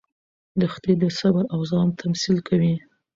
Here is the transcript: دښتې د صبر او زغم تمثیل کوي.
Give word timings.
دښتې 0.61 0.93
د 1.01 1.03
صبر 1.19 1.43
او 1.53 1.59
زغم 1.69 1.89
تمثیل 2.01 2.37
کوي. 2.47 2.73